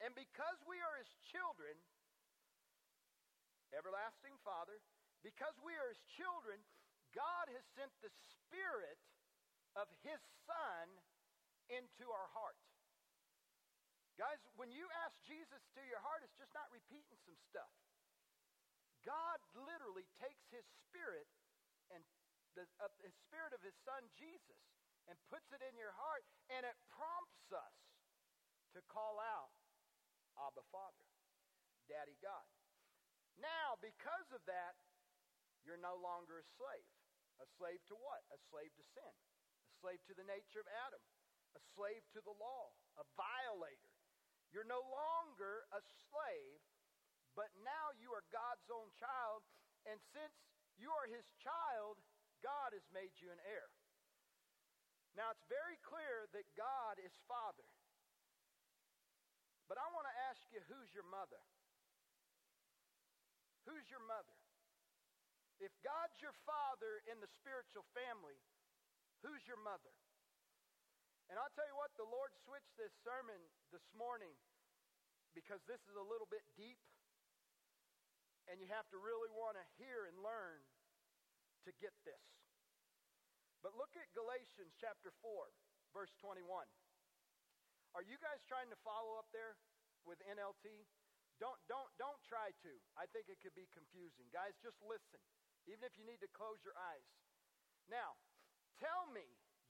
[0.00, 1.76] And because we are his children,
[3.76, 4.80] everlasting Father,
[5.22, 6.58] because we are his children,
[7.14, 8.98] God has sent the Spirit
[9.78, 10.86] of His Son
[11.70, 12.58] into our heart.
[14.18, 17.70] Guys, when you ask Jesus to your heart, it's just not repeating some stuff.
[19.02, 21.26] God literally takes His Spirit
[21.90, 22.02] and
[22.54, 24.62] the, uh, His Spirit of His Son Jesus
[25.10, 27.76] and puts it in your heart, and it prompts us
[28.72, 29.52] to call out,
[30.34, 31.06] Abba Father,
[31.86, 32.48] Daddy God.
[33.38, 34.74] Now, because of that,
[35.62, 36.90] you're no longer a slave.
[37.42, 38.22] A slave to what?
[38.30, 39.12] A slave to sin.
[39.12, 41.02] A slave to the nature of Adam.
[41.58, 42.72] A slave to the law.
[42.98, 43.92] A violator.
[44.54, 46.62] You're no longer a slave,
[47.34, 49.42] but now you are God's own child.
[49.82, 50.34] And since
[50.78, 51.98] you are his child,
[52.44, 53.72] God has made you an heir.
[55.16, 57.64] Now, it's very clear that God is Father.
[59.64, 61.40] But I want to ask you who's your mother?
[63.64, 64.36] Who's your mother?
[65.56, 68.36] If God's your father in the spiritual family,
[69.24, 69.94] who's your mother?
[71.32, 73.40] And I'll tell you what, the Lord switched this sermon
[73.72, 74.36] this morning
[75.32, 76.76] because this is a little bit deep,
[78.52, 80.60] and you have to really want to hear and learn
[81.64, 82.20] to get this.
[83.64, 85.48] But look at Galatians chapter 4,
[85.96, 86.44] verse 21.
[87.96, 89.56] Are you guys trying to follow up there
[90.04, 90.84] with NLT?
[91.40, 92.72] Don't, don't, don't try to.
[92.94, 94.28] I think it could be confusing.
[94.30, 95.22] Guys, just listen,
[95.66, 97.08] even if you need to close your eyes.
[97.88, 98.18] Now,
[98.78, 99.24] tell me,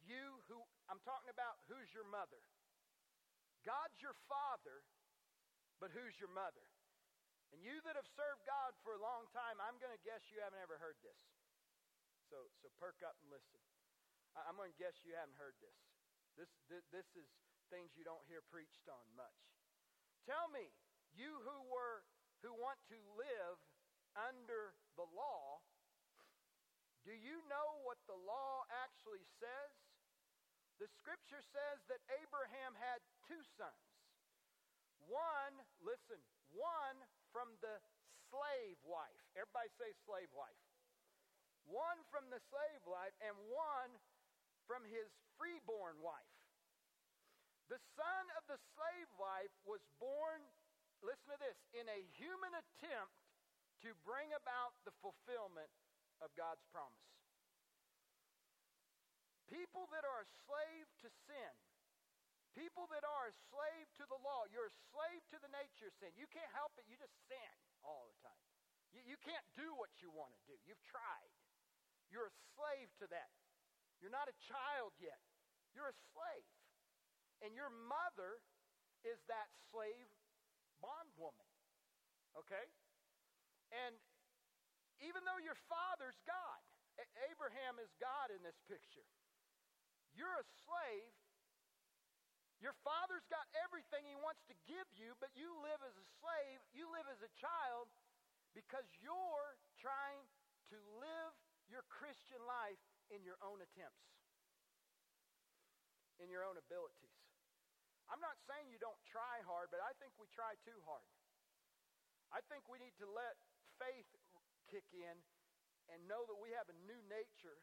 [0.04, 2.40] you who, I'm talking about who's your mother.
[3.64, 4.84] God's your father,
[5.80, 6.64] but who's your mother?
[7.56, 10.42] And you that have served God for a long time, I'm going to guess you
[10.42, 11.16] haven't ever heard this.
[12.28, 13.60] So, so perk up and listen.
[14.34, 15.78] I'm going to guess you haven't heard this.
[16.34, 16.84] This, this.
[16.90, 17.28] this is
[17.72, 19.40] things you don't hear preached on much.
[20.28, 20.72] Tell me,
[21.16, 22.04] you who were
[22.44, 23.56] who want to live
[24.12, 25.64] under the law,
[27.08, 29.72] do you know what the law actually says?
[30.76, 33.88] The scripture says that Abraham had two sons.
[35.08, 36.20] One, listen,
[36.52, 36.96] one
[37.32, 37.80] from the
[38.28, 39.24] slave wife.
[39.36, 40.60] Everybody say slave wife.
[41.68, 43.92] One from the slave wife and one
[44.68, 46.34] from his freeborn wife.
[47.72, 50.44] The son of the slave wife was born,
[51.00, 53.16] listen to this, in a human attempt
[53.84, 55.72] to bring about the fulfillment
[56.20, 57.08] of God's promise.
[59.48, 61.54] People that are a slave to sin,
[62.56, 65.94] people that are a slave to the law, you're a slave to the nature of
[66.00, 66.12] sin.
[66.16, 67.52] You can't help it, you just sin
[67.84, 68.44] all the time.
[68.96, 70.56] You, you can't do what you want to do.
[70.64, 71.32] You've tried.
[72.14, 73.34] You're a slave to that.
[73.98, 75.18] You're not a child yet.
[75.74, 76.54] You're a slave.
[77.42, 78.38] And your mother
[79.02, 80.06] is that slave
[80.78, 81.50] bondwoman.
[82.38, 82.70] Okay?
[83.74, 83.98] And
[85.02, 86.62] even though your father's God,
[87.26, 89.10] Abraham is God in this picture,
[90.14, 91.10] you're a slave.
[92.62, 96.62] Your father's got everything he wants to give you, but you live as a slave,
[96.70, 97.90] you live as a child
[98.54, 100.22] because you're trying
[100.70, 101.34] to live
[101.74, 102.78] your Christian life
[103.10, 104.06] in your own attempts,
[106.22, 107.18] in your own abilities.
[108.06, 111.02] I'm not saying you don't try hard, but I think we try too hard.
[112.30, 113.34] I think we need to let
[113.82, 114.06] faith
[114.70, 115.16] kick in
[115.90, 117.58] and know that we have a new nature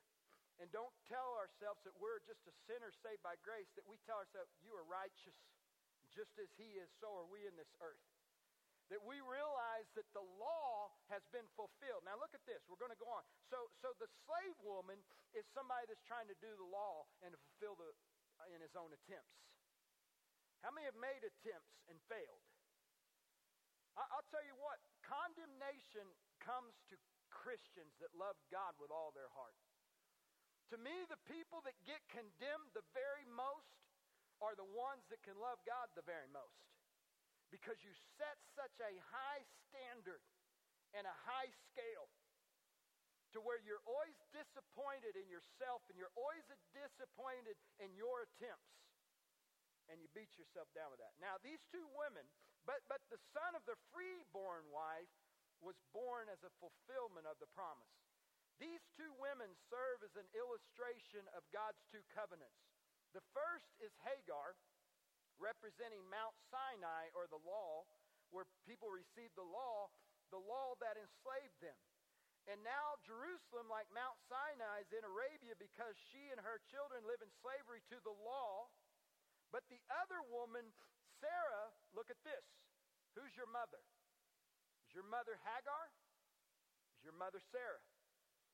[0.59, 4.19] and don't tell ourselves that we're just a sinner saved by grace, that we tell
[4.19, 5.39] ourselves, you are righteous.
[6.11, 8.10] Just as he is, so are we in this earth
[8.91, 12.03] that we realize that the law has been fulfilled.
[12.03, 12.59] Now look at this.
[12.67, 13.23] We're going to go on.
[13.47, 14.99] So, so the slave woman
[15.31, 17.87] is somebody that's trying to do the law and to fulfill the
[18.51, 19.37] in his own attempts.
[20.65, 22.43] How many have made attempts and failed?
[23.95, 24.81] I, I'll tell you what.
[25.05, 26.09] Condemnation
[26.41, 26.97] comes to
[27.31, 29.55] Christians that love God with all their heart.
[30.73, 33.77] To me, the people that get condemned the very most
[34.41, 36.70] are the ones that can love God the very most
[37.51, 40.23] because you set such a high standard
[40.95, 42.07] and a high scale
[43.31, 46.43] to where you're always disappointed in yourself and you're always
[46.75, 48.71] disappointed in your attempts
[49.87, 51.15] and you beat yourself down with that.
[51.19, 52.23] Now, these two women,
[52.63, 55.11] but, but the son of the freeborn wife
[55.63, 57.91] was born as a fulfillment of the promise.
[58.59, 62.61] These two women serve as an illustration of God's two covenants.
[63.11, 64.55] The first is Hagar,
[65.41, 67.89] representing Mount Sinai or the law,
[68.29, 69.89] where people received the law,
[70.29, 71.75] the law that enslaved them.
[72.49, 77.21] And now Jerusalem, like Mount Sinai, is in Arabia because she and her children live
[77.21, 78.71] in slavery to the law.
[79.53, 80.65] But the other woman,
[81.21, 82.45] Sarah, look at this.
[83.13, 83.83] Who's your mother?
[84.87, 85.85] Is your mother Hagar?
[86.97, 87.83] Is your mother Sarah?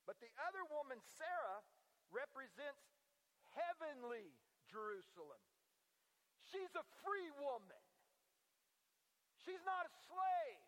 [0.04, 1.64] But the other woman, Sarah,
[2.12, 2.84] represents
[3.56, 4.36] heavenly
[4.68, 5.40] Jerusalem.
[6.78, 7.82] A free woman.
[9.42, 10.64] She's not a slave.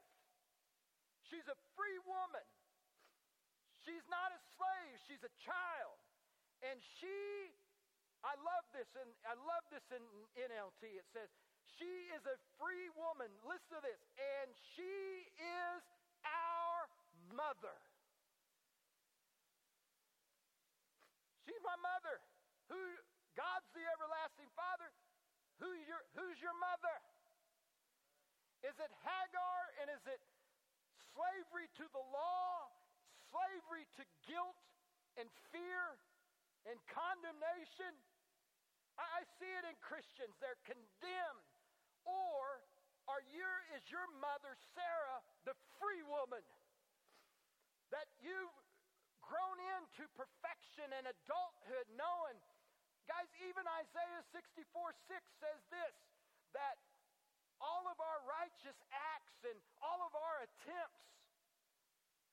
[1.29, 2.47] She's a free woman.
[3.85, 4.95] She's not a slave.
[5.05, 5.97] She's a child.
[6.65, 7.53] And she
[8.19, 10.03] I love this, and I love this in
[10.35, 10.83] NLT.
[10.83, 11.31] It says,
[11.79, 13.31] She is a free woman.
[13.47, 14.01] Listen to this.
[14.19, 15.81] And she is
[16.27, 16.79] our
[17.31, 17.77] mother.
[21.47, 22.19] She's my mother.
[22.67, 22.79] Who
[23.39, 24.91] God's the everlasting Father.
[25.59, 26.95] Who your, who's your mother?
[28.63, 30.19] Is it Hagar and is it
[31.15, 32.67] slavery to the law,
[33.31, 34.59] slavery to guilt
[35.15, 35.83] and fear
[36.67, 37.91] and condemnation?
[38.99, 40.35] I, I see it in Christians.
[40.39, 41.47] They're condemned.
[42.07, 42.63] Or
[43.07, 46.43] are your, is your mother, Sarah, the free woman
[47.91, 48.59] that you've
[49.25, 52.37] grown into perfection and adulthood, knowing,
[53.09, 55.97] guys, even Isaiah 64 6 says this
[56.53, 56.77] that
[57.57, 61.09] all of our righteous acts and all of our attempts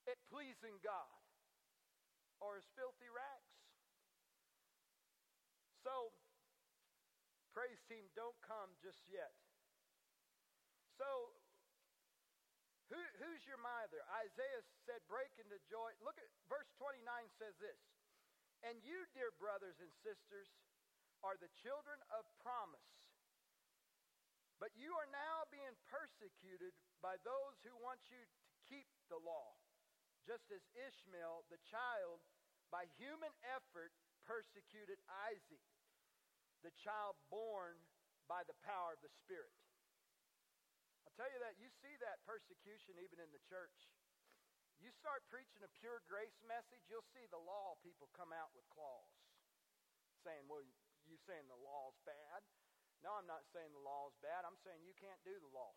[0.07, 1.17] at pleasing God
[2.45, 3.57] are as filthy rags.
[5.83, 6.13] So,
[7.57, 9.33] praise team, don't come just yet.
[11.01, 11.33] So,
[12.93, 13.99] who, who's your mother?
[14.23, 15.91] Isaiah said, break into joy.
[16.05, 17.03] Look at verse 29
[17.41, 17.81] says this.
[18.63, 20.49] And you, dear brothers and sisters,
[21.25, 22.91] are the children of promise.
[24.57, 26.73] But you are now being persecuted
[27.05, 29.53] by those who want you to keep the law,
[30.25, 32.25] just as Ishmael, the child,
[32.73, 33.93] by human effort
[34.25, 34.97] persecuted
[35.29, 35.65] Isaac,
[36.65, 37.77] the child born
[38.27, 39.55] by the power of the Spirit.
[41.05, 43.93] I'll tell you that you see that persecution even in the church.
[44.81, 48.67] You start preaching a pure grace message, you'll see the law people come out with
[48.73, 49.17] claws
[50.27, 50.67] saying, well,
[51.07, 52.43] you saying the law's bad.
[53.05, 54.43] No, I'm not saying the law is bad.
[54.43, 55.75] I'm saying you can't do the law.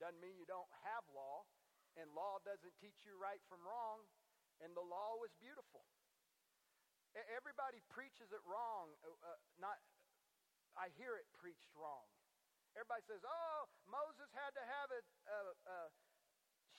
[0.00, 1.46] Doesn't mean you don't have law,
[1.94, 4.02] and law doesn't teach you right from wrong,
[4.62, 5.86] and the law was beautiful.
[7.14, 8.90] Everybody preaches it wrong.
[9.06, 9.78] Uh, uh, not,
[10.74, 12.10] I hear it preached wrong.
[12.74, 15.78] Everybody says, "Oh, Moses had to have a, a, a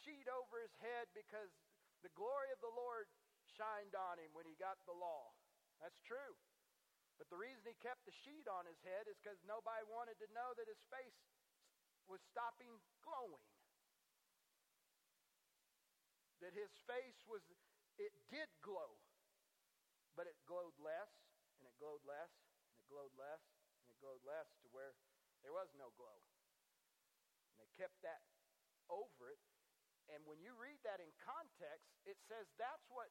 [0.03, 1.55] sheet over his head because
[2.03, 3.07] the glory of the Lord
[3.55, 5.31] shined on him when he got the law."
[5.79, 6.35] That's true.
[7.15, 10.27] But the reason he kept the sheet on his head is because nobody wanted to
[10.35, 11.15] know that his face
[12.11, 13.47] was stopping glowing.
[16.43, 17.41] That his face was,
[17.95, 18.99] it did glow,
[20.13, 21.09] but it glowed less,
[21.57, 22.29] and it glowed less,
[22.69, 23.41] and it glowed less,
[23.81, 24.91] and it glowed less to where
[25.41, 26.19] there was no glow.
[27.55, 28.21] And they kept that
[28.91, 29.39] over it.
[30.11, 33.09] And when you read that in context, it says that's what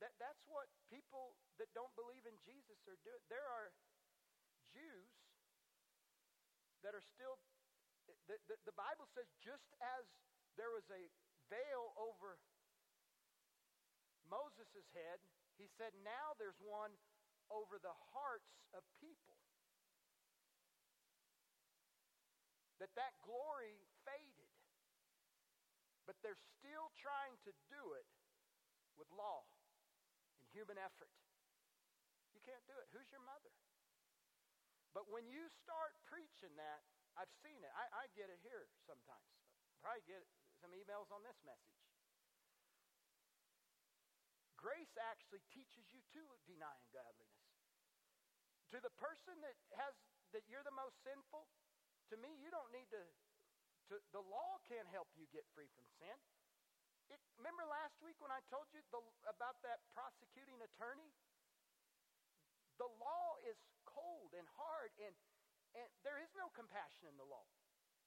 [0.00, 3.20] that, that's what people that don't believe in Jesus are doing.
[3.28, 3.68] There are
[4.72, 5.12] Jews
[6.80, 7.36] that are still,
[8.24, 10.08] the, the, the Bible says, just as
[10.56, 11.04] there was a
[11.52, 12.40] veil over
[14.24, 15.20] Moses' head,
[15.60, 16.96] he said, now there's one
[17.52, 19.36] over the hearts of people.
[22.80, 23.76] That that glory
[24.08, 24.48] faded.
[26.08, 28.08] But they're still trying to do it
[28.96, 29.44] with law
[30.54, 31.10] human effort.
[32.34, 32.86] You can't do it.
[32.94, 33.52] Who's your mother?
[34.90, 36.82] But when you start preaching that,
[37.14, 37.72] I've seen it.
[37.74, 39.30] I, I get it here sometimes.
[39.82, 40.22] Probably get
[40.58, 41.80] some emails on this message.
[44.58, 47.48] Grace actually teaches you to deny ungodliness.
[48.74, 49.96] To the person that has
[50.36, 51.42] that you're the most sinful,
[52.10, 53.02] to me, you don't need to,
[53.90, 56.14] to the law can't help you get free from sin.
[57.10, 61.10] It, remember last week when I told you the, about that prosecuting attorney?
[62.78, 65.12] The law is cold and hard, and,
[65.74, 67.44] and there is no compassion in the law.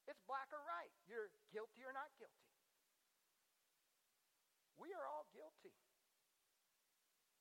[0.07, 0.95] It's black or white.
[1.05, 2.47] You're guilty or not guilty.
[4.79, 5.75] We are all guilty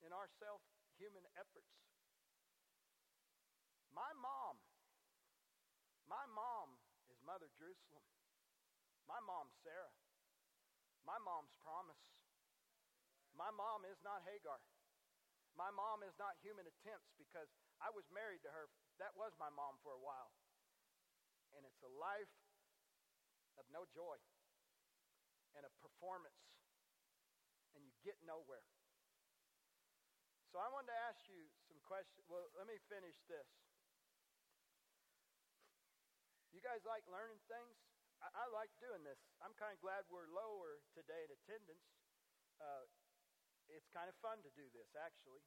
[0.03, 0.61] in our self
[0.99, 1.73] human efforts.
[3.95, 4.59] My mom,
[6.07, 6.77] my mom
[7.09, 8.05] is Mother Jerusalem.
[9.07, 10.02] My mom, Sarah.
[11.03, 11.99] My mom's promise.
[13.35, 14.61] My mom is not Hagar.
[15.59, 17.49] My mom is not human attempts because
[17.83, 18.71] I was married to her.
[19.03, 20.33] That was my mom for a while.
[21.53, 22.33] And it's a life
[23.61, 24.17] of no joy
[25.59, 26.41] and a performance.
[27.77, 28.65] And you get nowhere.
[30.53, 32.29] So I wanted to ask you some questions.
[32.29, 33.49] Well, let me finish this.
[36.53, 37.92] You guys like learning things?
[38.23, 39.19] I, I like doing this.
[39.43, 41.87] I'm kind of glad we're lower today in attendance.
[42.63, 42.87] Uh,
[43.67, 45.43] it's kind of fun to do this, actually.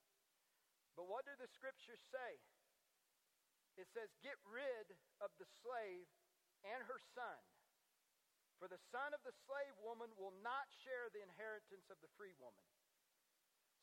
[1.00, 2.40] But what do the scriptures say?
[3.80, 6.08] It says, Get rid of the slave
[6.64, 7.40] and her son.
[8.60, 12.32] For the son of the slave woman will not share the inheritance of the free
[12.40, 12.64] woman.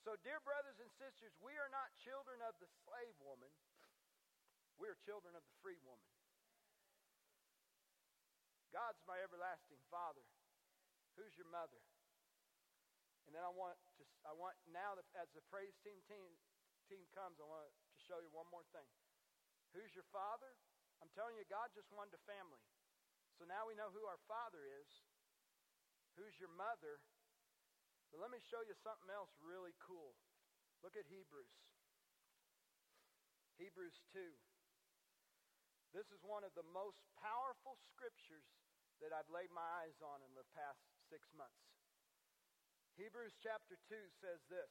[0.03, 3.53] So, dear brothers and sisters, we are not children of the slave woman,
[4.81, 6.09] we are children of the free woman.
[8.73, 10.25] God's my everlasting Father.
[11.21, 11.79] Who's your mother?
[13.29, 16.33] And then I want to, I want now that as the praise team team
[16.89, 17.73] team comes, I want to
[18.09, 18.89] show you one more thing.
[19.77, 20.53] Who's your father?
[21.01, 22.61] I'm telling you, God just wanted a family.
[23.41, 24.91] So now we know who our father is.
[26.21, 27.01] Who's your mother?
[28.13, 30.13] But let me show you something else really cool.
[30.85, 31.57] Look at Hebrews.
[33.57, 34.21] Hebrews 2.
[35.97, 38.45] This is one of the most powerful scriptures
[39.03, 40.79] that I've laid my eyes on in the past
[41.11, 41.67] six months.
[42.95, 44.71] Hebrews chapter 2 says this.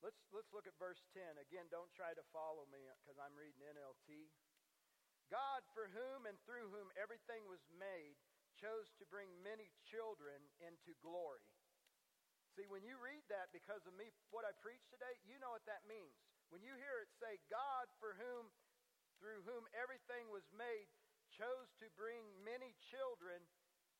[0.00, 1.20] Let's, let's look at verse 10.
[1.42, 4.32] Again, don't try to follow me because I'm reading NLT.
[5.28, 8.14] God, for whom and through whom everything was made,
[8.56, 11.42] chose to bring many children into glory.
[12.54, 15.66] See, when you read that because of me, what I preach today, you know what
[15.68, 16.16] that means.
[16.50, 18.50] When you hear it say, God, for whom,
[19.18, 20.86] through whom everything was made,
[21.34, 23.42] chose to bring many children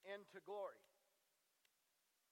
[0.07, 0.81] into glory.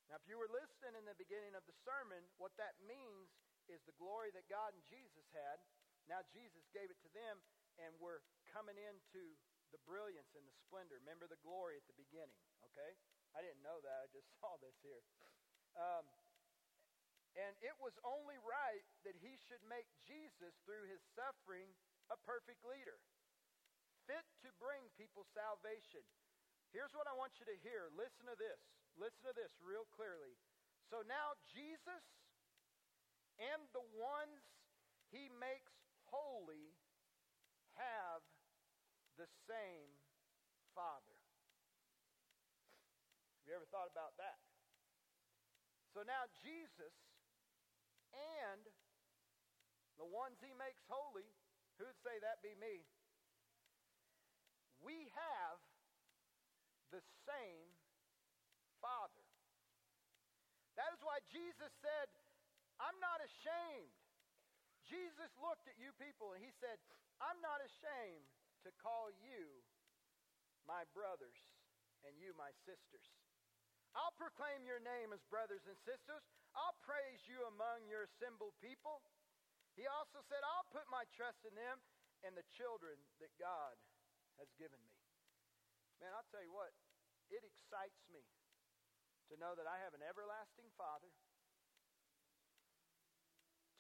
[0.07, 3.33] Now, if you were listening in the beginning of the sermon, what that means
[3.67, 5.59] is the glory that God and Jesus had.
[6.05, 7.41] Now, Jesus gave it to them,
[7.81, 8.21] and we're
[8.53, 9.25] coming into
[9.73, 11.01] the brilliance and the splendor.
[11.01, 12.37] Remember the glory at the beginning,
[12.71, 12.93] okay?
[13.35, 14.05] I didn't know that.
[14.05, 15.03] I just saw this here.
[15.75, 16.07] Um,
[17.35, 21.66] and it was only right that he should make Jesus, through his suffering,
[22.09, 23.03] a perfect leader
[24.05, 26.05] fit to bring people salvation.
[26.72, 27.89] Here's what I want you to hear.
[27.97, 28.61] Listen to this.
[29.01, 30.37] Listen to this real clearly.
[30.93, 32.05] So now Jesus
[33.41, 34.45] and the ones
[35.11, 35.72] he makes
[36.11, 36.76] holy
[37.74, 38.22] have
[39.18, 39.91] the same
[40.74, 41.18] Father.
[43.43, 44.39] Have you ever thought about that?
[45.95, 46.95] So now Jesus
[48.15, 48.62] and
[49.99, 51.27] the ones he makes holy,
[51.79, 52.87] who would say that be me?
[54.85, 55.59] we have
[56.93, 57.73] the same
[58.85, 59.25] Father.
[60.77, 62.07] That is why Jesus said,
[62.77, 63.97] I'm not ashamed.
[64.85, 66.77] Jesus looked at you people and he said,
[67.25, 68.29] I'm not ashamed
[68.69, 69.65] to call you
[70.69, 71.41] my brothers
[72.05, 73.09] and you my sisters.
[73.95, 76.22] I'll proclaim your name as brothers and sisters.
[76.55, 79.03] I'll praise you among your assembled people.
[79.78, 81.78] He also said, I'll put my trust in them
[82.26, 83.74] and the children that God
[84.42, 84.99] has given me.
[86.03, 86.74] Man, I'll tell you what,
[87.30, 88.22] it excites me
[89.30, 91.11] to know that I have an everlasting Father,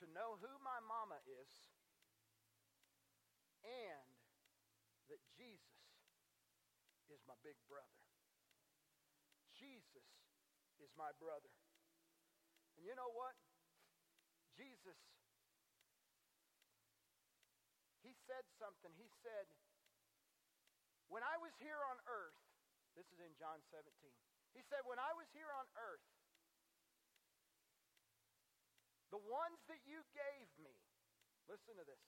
[0.02, 1.52] to know who my mama is,
[3.66, 4.14] and
[5.10, 5.82] that Jesus
[7.10, 7.98] is my big brother.
[9.64, 10.04] Jesus
[10.84, 11.48] is my brother.
[12.76, 13.32] And you know what?
[14.60, 15.00] Jesus,
[18.04, 18.92] he said something.
[19.00, 19.48] He said,
[21.08, 22.36] when I was here on earth,
[22.92, 23.88] this is in John 17,
[24.54, 26.06] he said, When I was here on earth,
[29.10, 30.74] the ones that you gave me,
[31.50, 32.02] listen to this,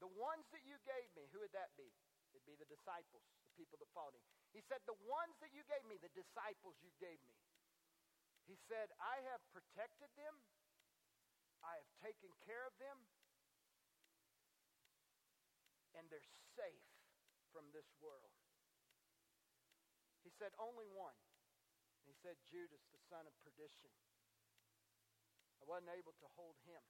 [0.00, 1.88] the ones that you gave me, who would that be?
[2.36, 4.24] It'd be the disciples, the people that followed him.
[4.52, 7.32] He said, The ones that you gave me, the disciples you gave me.
[8.44, 10.36] He said, I have protected them,
[11.64, 13.08] I have taken care of them,
[15.96, 16.86] and they're safe
[17.56, 18.36] from this world.
[20.20, 21.16] He said, Only one.
[22.04, 23.88] And he said, Judas, the son of perdition.
[25.58, 26.84] I wasn't able to hold him.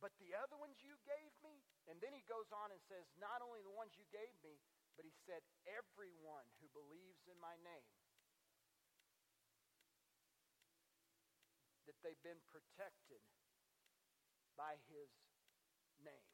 [0.00, 3.44] But the other ones you gave me, and then he goes on and says, Not
[3.44, 4.56] only the ones you gave me,
[4.96, 7.92] but he said, Everyone who believes in my name,
[11.84, 13.20] that they've been protected
[14.56, 15.12] by his
[16.00, 16.32] name.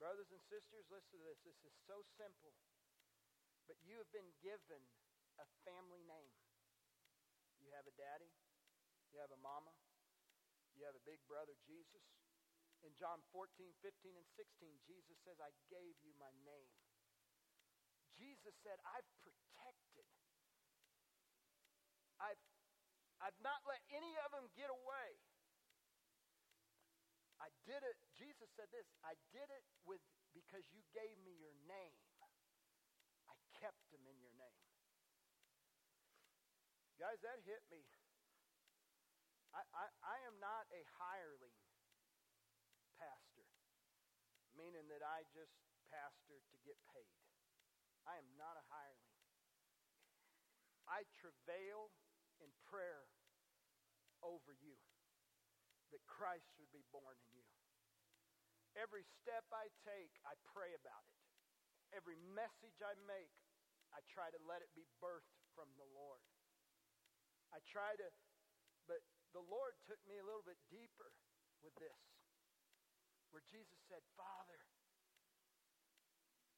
[0.00, 1.40] Brothers and sisters, listen to this.
[1.44, 2.56] This is so simple.
[3.68, 4.80] But you have been given
[5.36, 6.32] a family name.
[7.60, 8.28] You have a daddy,
[9.12, 9.72] you have a mama,
[10.74, 12.04] you have a big brother, Jesus.
[12.84, 13.48] In John 14,
[13.80, 16.74] 15, and 16, Jesus says, I gave you my name.
[18.12, 20.06] Jesus said, I've protected.
[22.20, 22.42] I've,
[23.24, 25.10] I've not let any of them get away.
[27.40, 30.00] I did it, Jesus said this, I did it with
[30.36, 31.98] because you gave me your name.
[33.30, 34.60] I kept them in your name.
[36.98, 37.82] Guys, that hit me.
[39.54, 41.58] I, I, am not a hireling
[42.98, 43.46] pastor,
[44.58, 45.54] meaning that I just
[45.94, 47.14] pastor to get paid.
[48.02, 49.14] I am not a hireling.
[50.90, 51.94] I travail
[52.42, 53.06] in prayer
[54.26, 54.74] over you
[55.94, 57.46] that Christ would be born in you.
[58.74, 61.20] Every step I take, I pray about it.
[61.94, 63.30] Every message I make,
[63.94, 66.18] I try to let it be birthed from the Lord.
[67.54, 68.08] I try to,
[68.90, 68.98] but
[69.34, 71.10] the Lord took me a little bit deeper
[71.58, 71.98] with this,
[73.34, 74.62] where Jesus said, Father,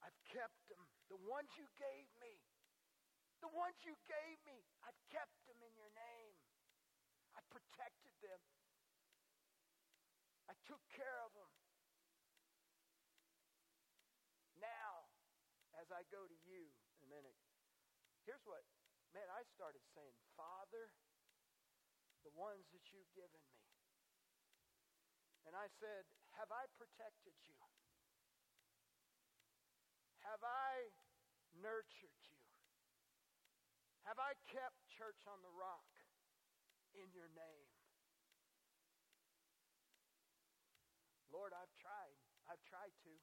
[0.04, 0.84] I've kept them.
[1.08, 2.36] The ones you gave me,
[3.40, 6.36] the ones you gave me, I've kept them in your name.
[7.32, 8.40] I protected them.
[10.52, 11.52] I took care of them.
[14.60, 15.08] Now,
[15.80, 16.68] as I go to you
[17.00, 17.36] in a minute,
[18.24, 18.64] here's what,
[19.12, 20.92] man, I started saying, Father,
[22.26, 23.62] the ones that you've given me.
[25.46, 26.02] And I said,
[26.34, 27.54] Have I protected you?
[30.26, 30.90] Have I
[31.62, 32.42] nurtured you?
[34.10, 35.86] Have I kept church on the rock
[36.98, 37.70] in your name?
[41.30, 42.18] Lord, I've tried.
[42.50, 43.14] I've tried to.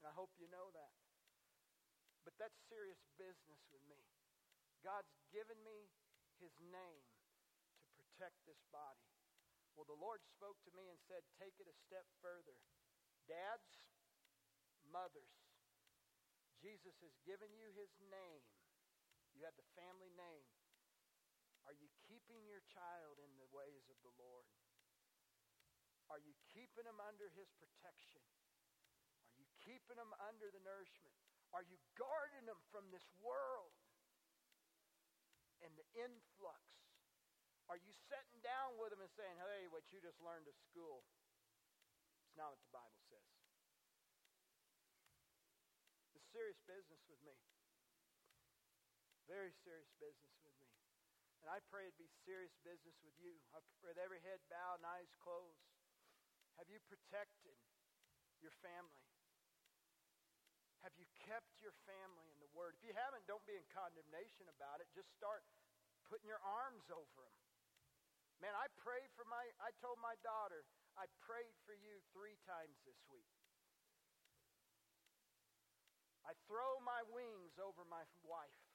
[0.00, 0.96] And I hope you know that.
[2.24, 4.00] But that's serious business with me.
[4.80, 5.92] God's given me
[6.40, 7.11] his name
[8.12, 9.08] protect this body.
[9.72, 12.60] Well, the Lord spoke to me and said, take it a step further.
[13.24, 13.80] Dads,
[14.84, 15.32] mothers,
[16.60, 18.44] Jesus has given you his name.
[19.32, 20.44] You have the family name.
[21.64, 24.44] Are you keeping your child in the ways of the Lord?
[26.12, 28.20] Are you keeping them under his protection?
[29.32, 31.16] Are you keeping them under the nourishment?
[31.56, 33.72] Are you guarding them from this world
[35.64, 36.81] and the influx?
[37.70, 41.06] Are you sitting down with them and saying, hey, what you just learned at school,
[42.26, 43.28] it's not what the Bible says?
[46.16, 47.36] It's serious business with me.
[49.30, 50.68] Very serious business with me.
[51.42, 53.34] And I pray it'd be serious business with you.
[53.82, 55.66] With every head bowed and eyes closed.
[56.60, 57.58] Have you protected
[58.38, 59.06] your family?
[60.82, 62.74] Have you kept your family in the Word?
[62.78, 64.90] If you haven't, don't be in condemnation about it.
[64.94, 65.46] Just start
[66.10, 67.51] putting your arms over them.
[68.42, 70.66] Man, I prayed for my, I told my daughter,
[70.98, 73.30] I prayed for you three times this week.
[76.26, 78.66] I throw my wings over my wife.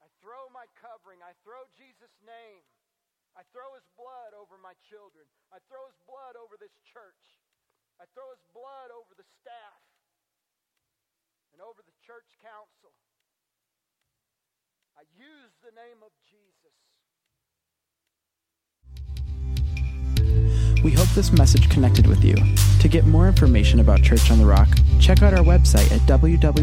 [0.00, 1.20] I throw my covering.
[1.20, 2.64] I throw Jesus' name.
[3.36, 5.28] I throw his blood over my children.
[5.52, 7.40] I throw his blood over this church.
[8.00, 9.84] I throw his blood over the staff
[11.52, 12.96] and over the church council.
[14.96, 16.91] I use the name of Jesus.
[20.82, 22.34] We hope this message connected with you.
[22.80, 24.68] To get more information about Church on the Rock,
[25.00, 26.54] check out our website at www.cotrag.org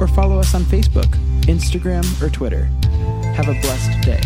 [0.00, 1.08] or follow us on Facebook,
[1.42, 2.64] Instagram, or Twitter.
[3.34, 4.20] Have a blessed day.